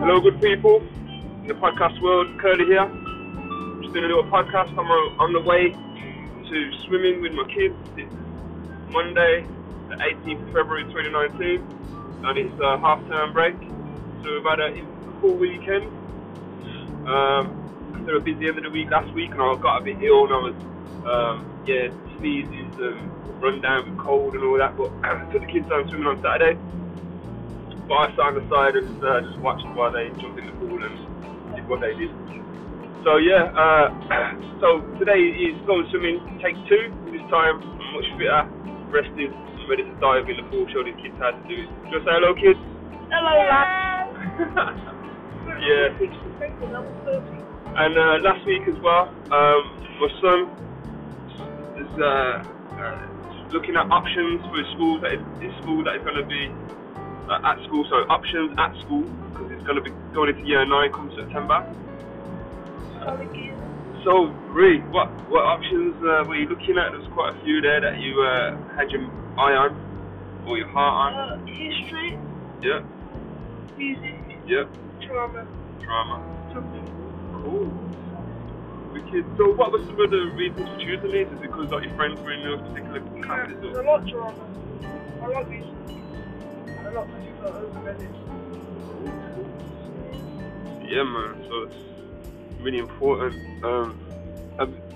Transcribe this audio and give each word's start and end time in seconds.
Hello, 0.00 0.18
good 0.18 0.40
people 0.40 0.80
in 1.42 1.46
the 1.46 1.52
podcast 1.52 2.00
world. 2.00 2.26
Curly 2.40 2.64
here. 2.64 2.88
Just 3.82 3.92
doing 3.92 4.06
a 4.06 4.08
little 4.08 4.24
podcast. 4.24 4.70
I'm 4.70 4.88
on, 5.20 5.32
the 5.34 5.42
way 5.42 5.68
to 5.68 6.72
swimming 6.86 7.20
with 7.20 7.32
my 7.32 7.44
kids. 7.44 7.74
It's 7.98 8.10
Monday, 8.88 9.44
the 9.90 9.96
18th 9.96 10.40
of 10.40 10.54
February 10.54 10.84
2019, 10.84 12.24
and 12.24 12.38
it's 12.38 12.60
a 12.62 12.78
half-term 12.78 13.34
break. 13.34 13.56
So 14.24 14.32
we've 14.32 14.42
had 14.42 14.60
a 14.60 14.72
full 15.20 15.36
weekend. 15.36 15.84
Um, 17.06 17.92
after 17.94 18.16
a 18.16 18.20
busy 18.20 18.48
end 18.48 18.56
of 18.56 18.64
the 18.64 18.70
week 18.70 18.90
last 18.90 19.12
week, 19.12 19.32
and 19.32 19.42
I 19.42 19.54
got 19.56 19.82
a 19.82 19.84
bit 19.84 20.02
ill, 20.02 20.24
and 20.24 20.32
I 20.32 20.40
was 20.48 20.56
um, 21.04 21.62
yeah 21.66 21.88
sneezing 22.16 22.72
and 22.80 23.42
run 23.42 23.60
down 23.60 23.90
with 23.90 23.98
cold 23.98 24.32
and 24.32 24.44
all 24.44 24.56
that. 24.56 24.78
But 24.78 24.88
took 25.30 25.42
the 25.42 25.52
kids 25.52 25.68
home 25.68 25.90
swimming 25.90 26.06
on 26.06 26.22
Saturday. 26.22 26.58
Sat 27.90 28.14
on 28.22 28.38
the 28.38 28.44
side 28.46 28.78
and 28.78 29.02
uh, 29.02 29.18
just 29.18 29.34
watched 29.42 29.66
while 29.74 29.90
they 29.90 30.14
jumped 30.22 30.38
in 30.38 30.46
the 30.46 30.54
pool 30.62 30.78
and 30.78 30.94
did 31.58 31.66
what 31.66 31.82
they 31.82 31.90
did. 31.98 32.06
So 33.02 33.18
yeah, 33.18 33.50
uh, 33.50 33.90
so 34.62 34.78
today 35.02 35.18
is 35.18 35.58
going 35.66 35.90
swimming 35.90 36.22
take 36.38 36.54
two. 36.70 36.86
This 37.10 37.26
time 37.34 37.58
I'm 37.58 37.90
much 37.90 38.06
fitter, 38.14 38.46
rested, 38.94 39.34
I'm 39.34 39.66
ready 39.66 39.82
to 39.82 39.94
dive 39.98 40.30
in 40.30 40.38
the 40.38 40.46
pool, 40.54 40.70
show 40.70 40.86
these 40.86 40.94
kids 41.02 41.18
how 41.18 41.34
to 41.34 41.42
do 41.50 41.66
it. 41.66 41.68
Do 41.90 41.98
you 41.98 42.02
say 42.06 42.14
hello, 42.14 42.30
kids? 42.38 42.62
Hello, 43.10 43.34
lads. 43.50 44.14
yeah. 45.66 45.90
And 47.74 47.92
uh, 47.98 48.22
last 48.22 48.46
week 48.46 48.70
as 48.70 48.78
well, 48.86 49.10
um, 49.34 49.62
my 49.98 50.10
son 50.22 50.38
is 51.74 51.90
uh, 51.98 52.06
uh, 52.06 53.02
looking 53.50 53.74
at 53.74 53.90
options 53.90 54.46
for 54.46 54.62
his 54.62 54.70
school 54.78 55.02
that 55.02 55.10
is, 55.10 55.22
his 55.42 55.50
school 55.66 55.82
that 55.82 55.98
is 55.98 56.06
going 56.06 56.22
to 56.22 56.28
be 56.30 56.54
uh, 57.30 57.48
at 57.54 57.56
school. 57.66 57.86
So 57.88 58.02
options 58.10 58.52
at 58.58 58.74
school 58.84 59.06
because 59.30 59.48
it's 59.54 59.64
going 59.66 59.78
to 59.78 59.84
be 59.86 59.94
going 60.12 60.34
into 60.34 60.42
year 60.46 60.66
nine 60.66 60.90
come 60.92 61.10
September. 61.16 61.62
So, 64.04 64.32
Ree, 64.56 64.80
what 64.90 65.12
what 65.28 65.44
options 65.44 65.96
uh, 66.00 66.24
were 66.24 66.36
you 66.36 66.48
looking 66.48 66.76
at? 66.80 66.92
There's 66.92 67.06
quite 67.12 67.36
a 67.36 67.38
few 67.44 67.60
there 67.60 67.80
that 67.84 68.00
you 68.00 68.16
uh, 68.24 68.56
had 68.76 68.88
your 68.90 69.04
eye 69.36 69.56
on 69.60 69.76
or 70.48 70.56
your 70.56 70.68
heart 70.72 71.12
on. 71.12 71.12
Uh, 71.12 71.44
history, 71.44 72.16
Yeah, 72.64 72.80
music, 73.76 74.16
yeah, 74.48 74.64
drama, 75.04 75.44
drama. 75.84 76.16
Cool. 77.44 77.68
Wicked. 78.92 79.24
So, 79.36 79.52
what 79.56 79.72
were 79.72 79.84
some 79.86 80.00
of 80.00 80.10
the 80.10 80.22
reasons 80.36 80.64
for 80.64 80.78
choosing 80.80 81.12
these? 81.12 81.28
Is 81.28 81.40
it 81.44 81.52
because 81.52 81.68
like, 81.70 81.84
your 81.84 81.94
friends 81.96 82.16
were 82.24 82.32
in 82.32 82.42
those 82.44 82.60
particular 82.72 83.00
Yeah, 83.04 83.24
classes? 83.28 83.60
a 83.60 83.84
lot 83.84 84.00
of 84.00 84.08
drama. 84.08 84.44
I 85.20 85.26
like 85.28 85.48
music. 85.52 85.69
Yeah, 90.88 91.04
man. 91.04 91.44
So 91.48 91.62
it's 91.64 92.62
really 92.62 92.78
important 92.78 93.34
um, 93.64 93.94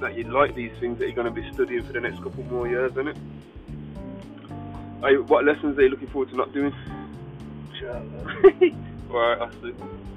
that 0.00 0.16
you 0.16 0.24
like 0.24 0.54
these 0.54 0.72
things 0.80 0.98
that 0.98 1.06
you're 1.06 1.14
going 1.14 1.32
to 1.32 1.40
be 1.40 1.48
studying 1.54 1.84
for 1.86 1.92
the 1.92 2.00
next 2.00 2.22
couple 2.22 2.42
more 2.44 2.68
years, 2.68 2.92
isn't 2.92 3.08
it? 3.08 3.16
Are 5.02 5.10
you, 5.10 5.22
what 5.24 5.44
lessons 5.44 5.78
are 5.78 5.82
you 5.82 5.88
looking 5.90 6.08
forward 6.08 6.30
to 6.30 6.36
not 6.36 6.52
doing? 6.52 6.72
Right, 9.10 9.38
I 9.40 9.48
see. 9.62 9.72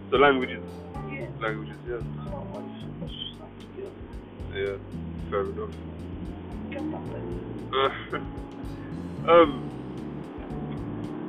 So 0.09 0.17
languages, 0.17 0.63
Yeah. 1.11 1.27
languages, 1.39 1.75
yeah, 1.87 1.95
It's 1.97 2.31
not 2.31 2.49
like 2.55 2.65
it's 2.65 3.11
just 3.11 3.39
like 3.39 3.51
skill. 3.73 3.91
yeah, 4.55 4.77
fair 5.29 5.41
enough. 5.51 5.69
Get 6.71 6.91
that 6.91 7.03
thing. 7.11 8.23
Um, 9.29 9.76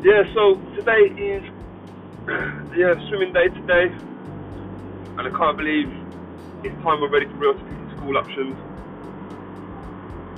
yeah, 0.04 0.22
so 0.34 0.60
today 0.76 1.04
is 1.16 1.44
yeah 2.78 2.94
swimming 3.10 3.32
day 3.34 3.48
today, 3.54 3.86
and 3.92 5.22
I 5.22 5.32
can't 5.36 5.56
believe 5.58 5.88
it's 6.64 6.76
time 6.84 7.02
already 7.02 7.26
for 7.30 7.38
real 7.38 7.54
to 7.54 7.64
pick 7.64 7.80
school 7.96 8.16
options. 8.18 8.56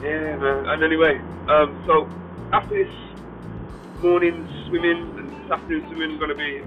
Yeah, 0.03 0.37
man. 0.41 0.65
And 0.69 0.83
anyway, 0.85 1.21
um, 1.49 1.85
so 1.87 2.09
after 2.53 2.75
this 2.77 2.95
morning 4.03 4.47
swimming 4.69 5.15
and 5.19 5.29
this 5.33 5.51
afternoon 5.53 5.85
swimming, 5.89 6.11
I'm 6.17 6.21
gonna 6.21 6.39
be 6.39 6.65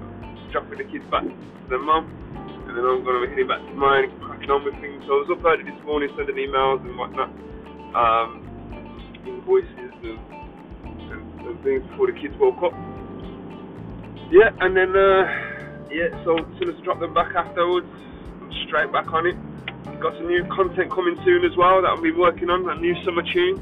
dropping 0.52 0.80
the 0.80 0.88
kids 0.90 1.06
back 1.12 1.24
to 1.26 1.66
their 1.70 1.82
mum, 1.84 2.10
and 2.68 2.74
then 2.78 2.86
I'm 2.86 3.04
gonna 3.06 3.26
be 3.26 3.32
heading 3.34 3.48
back 3.50 3.62
to 3.66 3.74
mine, 3.76 4.14
cracking 4.22 4.52
on 4.52 4.66
with 4.66 4.78
things. 4.82 5.04
So 5.08 5.18
I 5.18 5.20
was 5.26 5.30
up 5.34 5.46
early 5.46 5.66
this 5.66 5.82
morning 5.86 6.10
sending 6.18 6.38
emails 6.38 6.82
and 6.86 6.98
whatnot. 6.98 7.32
Um, 7.96 8.30
invoices 9.26 9.94
and, 10.04 10.20
and, 11.46 11.64
things 11.64 11.84
before 11.88 12.08
the 12.08 12.14
kids 12.14 12.36
woke 12.40 12.62
up. 12.64 12.74
Yeah, 14.32 14.50
and 14.62 14.76
then 14.76 14.96
uh, 14.96 15.24
yeah, 15.92 16.10
so 16.24 16.38
as 16.38 16.46
soon 16.58 16.70
as 16.70 16.76
I 16.80 16.82
drop 16.84 17.00
them 17.00 17.14
back 17.14 17.36
afterwards, 17.36 17.88
I'm 18.42 18.52
straight 18.68 18.92
back 18.92 19.14
on 19.14 19.28
it. 19.28 19.38
Got 20.00 20.16
some 20.18 20.28
new 20.28 20.44
content 20.46 20.92
coming 20.92 21.16
soon 21.24 21.46
as 21.46 21.56
well 21.56 21.82
that 21.82 21.92
I've 21.92 22.02
be 22.02 22.12
working 22.12 22.50
on, 22.50 22.68
a 22.70 22.76
new 22.80 22.96
summer 23.04 23.22
tune. 23.22 23.62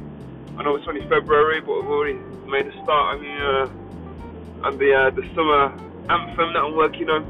I 0.58 0.64
know 0.64 0.76
it's 0.76 0.88
only 0.88 1.02
February, 1.02 1.62
but 1.62 1.74
I've 1.80 1.88
already 1.88 2.20
made 2.48 2.68
a 2.68 2.74
start 2.84 3.18
on 3.18 3.24
the 3.24 3.36
uh, 3.36 4.68
on 4.68 4.78
the 4.78 4.94
uh, 4.94 5.10
the 5.12 5.24
summer 5.36 5.72
anthem 6.10 6.54
that 6.54 6.64
I'm 6.64 6.76
working 6.76 7.10
on, 7.10 7.24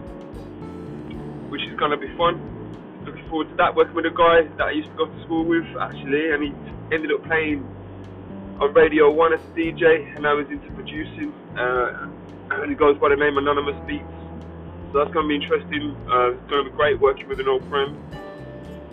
which 1.49 1.61
is 1.63 1.77
gonna 1.79 1.97
be 1.97 2.07
fun. 2.17 2.39
Looking 3.05 3.27
forward 3.29 3.49
to 3.49 3.55
that. 3.55 3.75
Working 3.75 3.95
with 3.95 4.05
a 4.05 4.13
guy 4.13 4.43
that 4.57 4.67
I 4.67 4.71
used 4.71 4.89
to 4.89 4.95
go 4.95 5.05
to 5.05 5.23
school 5.23 5.45
with 5.45 5.65
actually, 5.79 6.31
and 6.31 6.43
he 6.43 6.51
ended 6.93 7.11
up 7.11 7.23
playing 7.25 7.65
on 8.61 8.73
Radio 8.75 9.09
1 9.09 9.33
as 9.33 9.39
a 9.39 9.43
DJ, 9.57 10.15
and 10.15 10.27
I 10.27 10.33
was 10.33 10.47
into 10.51 10.69
producing. 10.73 11.33
Uh, 11.57 12.07
and 12.51 12.69
he 12.69 12.75
goes 12.75 12.95
by 12.99 13.09
the 13.09 13.15
name 13.15 13.39
Anonymous 13.39 13.75
Beats. 13.87 14.05
So 14.91 14.99
that's 14.99 15.11
going 15.11 15.25
to 15.25 15.29
be 15.29 15.35
interesting. 15.35 15.97
Uh, 16.07 16.31
it's 16.31 16.49
going 16.49 16.65
to 16.65 16.69
be 16.69 16.77
great 16.77 16.99
working 16.99 17.27
with 17.27 17.39
an 17.39 17.47
old 17.47 17.67
friend 17.69 17.97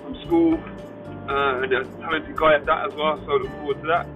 from 0.02 0.16
school, 0.24 0.54
uh, 1.28 1.60
and 1.60 1.72
a 1.72 1.84
talented 2.00 2.34
guy 2.34 2.54
at 2.54 2.64
that 2.64 2.86
as 2.86 2.94
well. 2.94 3.20
So 3.26 3.32
I 3.32 3.36
look 3.36 3.50
forward 3.60 3.80
to 3.82 3.86
that. 3.88 4.06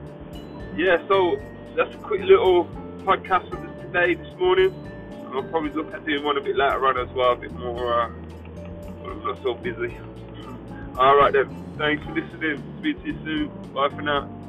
Yeah, 0.75 1.07
so 1.07 1.39
that's 1.77 1.95
a 1.95 1.99
quick 1.99 2.23
little 2.23 2.65
podcast 3.05 3.51
for 3.51 3.57
this 3.57 3.85
today, 3.85 4.15
this 4.15 4.35
morning. 4.39 4.73
I'll 5.35 5.43
probably 5.43 5.71
look 5.71 5.93
at 5.93 6.07
doing 6.07 6.25
one 6.25 6.39
a 6.39 6.41
bit 6.41 6.57
later 6.57 6.87
on 6.87 6.97
as 6.97 7.15
well, 7.15 7.33
a 7.33 7.37
bit 7.37 7.53
more. 7.53 7.93
Uh, 7.93 8.07
I'm 9.05 9.23
not 9.23 9.43
so 9.43 9.53
busy. 9.53 9.99
All 10.97 11.17
right 11.17 11.33
then. 11.33 11.59
Thanks 11.77 12.03
for 12.05 12.12
listening. 12.12 12.62
Speak 12.79 13.03
to 13.03 13.09
you 13.09 13.19
soon. 13.25 13.73
Bye 13.75 13.91
for 13.91 14.01
now. 14.01 14.42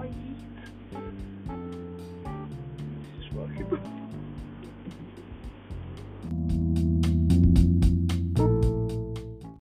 Bye. 0.00 0.10
This 3.16 4.03